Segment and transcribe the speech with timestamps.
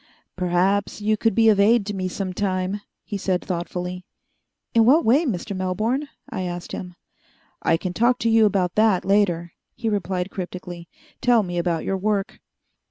[0.35, 4.03] "Perhaps you could be of aid to me some time," he said thoughtfully.
[4.73, 5.55] "In what way, Mr.
[5.55, 6.95] Melbourne?" I asked him.
[7.61, 10.89] "I can talk to you about that later," he replied cryptically.
[11.21, 12.39] "Tell me about your work."